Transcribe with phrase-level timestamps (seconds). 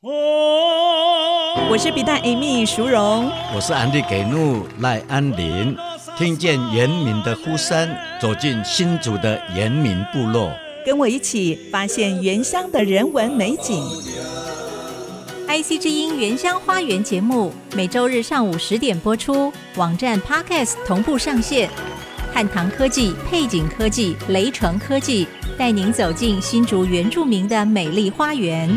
[0.00, 5.76] 我是比大 Amy 淑荣，我是安迪给怒赖安林。
[6.16, 10.52] 听见原民的呼声，走进新竹的原民部落，
[10.86, 13.84] 跟我一起发现原乡的人文美景。
[15.48, 21.68] IC 之音原乡花园节目每周日上午十点播出，网站 Podcast 同步上线。
[22.32, 25.26] 汉唐科技、配景科技、雷城科技
[25.58, 28.70] 带您走进新竹原住民的美丽花园。